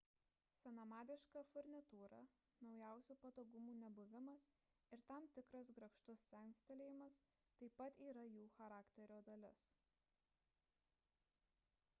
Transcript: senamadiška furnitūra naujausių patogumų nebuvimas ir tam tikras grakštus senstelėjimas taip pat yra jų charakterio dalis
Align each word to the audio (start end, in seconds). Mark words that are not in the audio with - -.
senamadiška 0.59 1.41
furnitūra 1.49 2.21
naujausių 2.67 3.17
patogumų 3.25 3.75
nebuvimas 3.81 4.47
ir 4.97 5.05
tam 5.13 5.29
tikras 5.37 5.71
grakštus 5.81 6.25
senstelėjimas 6.33 7.21
taip 7.61 7.79
pat 7.83 8.03
yra 8.09 8.27
jų 8.31 8.47
charakterio 8.59 9.23
dalis 9.31 9.65